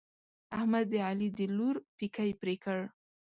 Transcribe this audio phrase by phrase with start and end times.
[0.57, 2.79] احمد د علي د لور پېکی پرې کړ.